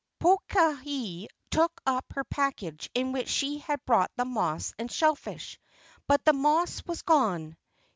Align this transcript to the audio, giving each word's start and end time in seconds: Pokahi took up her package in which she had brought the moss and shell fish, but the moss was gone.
Pokahi 0.19 1.27
took 1.51 1.79
up 1.85 2.05
her 2.13 2.23
package 2.23 2.89
in 2.95 3.11
which 3.11 3.29
she 3.29 3.59
had 3.59 3.85
brought 3.85 4.09
the 4.15 4.25
moss 4.25 4.73
and 4.79 4.91
shell 4.91 5.13
fish, 5.13 5.59
but 6.07 6.25
the 6.25 6.33
moss 6.33 6.83
was 6.87 7.03
gone. 7.03 7.55